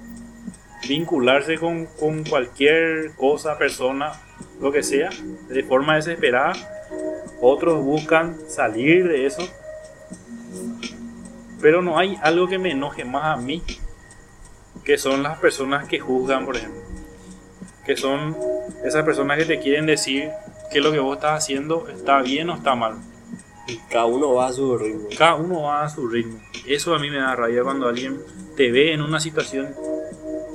[0.89, 4.13] vincularse con, con cualquier cosa, persona,
[4.61, 5.11] lo que sea,
[5.49, 6.55] de forma desesperada.
[7.41, 9.43] Otros buscan salir de eso.
[11.61, 13.63] Pero no hay algo que me enoje más a mí,
[14.85, 16.83] que son las personas que juzgan, por ejemplo.
[17.85, 18.37] Que son
[18.85, 20.31] esas personas que te quieren decir
[20.71, 22.97] que lo que vos estás haciendo está bien o está mal.
[23.91, 25.09] Cada uno va a su ritmo.
[25.17, 26.39] Cada uno va a su ritmo.
[26.67, 28.21] Eso a mí me da rabia cuando alguien
[28.57, 29.75] te ve en una situación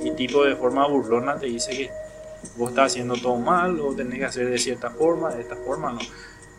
[0.04, 1.90] y tipo de forma burlona te dice que
[2.56, 5.92] vos estás haciendo todo mal o tenés que hacer de cierta forma, de esta forma
[5.92, 6.00] no.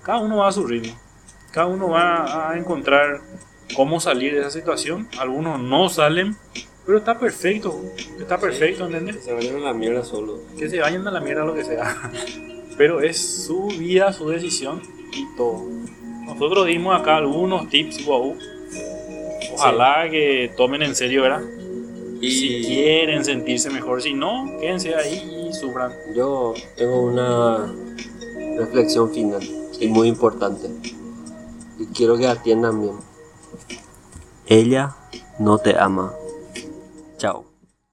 [0.04, 0.98] cada uno va a su ritmo.
[1.52, 3.22] Cada uno va a encontrar
[3.76, 5.08] cómo salir de esa situación.
[5.20, 6.36] Algunos no salen,
[6.86, 7.80] pero está perfecto.
[8.20, 9.18] Está perfecto, ¿entendés?
[9.18, 10.40] Que se vayan a la mierda solo.
[10.58, 12.12] Que se vayan a la mierda lo que sea.
[12.76, 14.82] Pero es su vida, su decisión
[15.12, 15.64] y todo.
[16.26, 18.36] Nosotros dimos acá algunos tips, wow.
[19.54, 21.44] Ojalá que tomen en serio, ¿verdad?
[22.24, 25.92] Y Si quieren sentirse mejor, si no, quédense ahí y sufran.
[26.16, 27.70] yo tengo una
[28.58, 29.42] reflexión final
[29.78, 30.70] y muy importante.
[31.78, 32.96] Y quiero que atiendan bien.
[34.48, 34.96] Ella
[35.38, 36.14] no te ama.